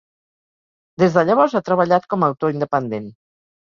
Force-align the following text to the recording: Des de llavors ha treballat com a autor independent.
Des 1.03 1.17
de 1.17 1.23
llavors 1.29 1.55
ha 1.59 1.63
treballat 1.67 2.09
com 2.15 2.25
a 2.25 2.31
autor 2.33 2.57
independent. 2.59 3.07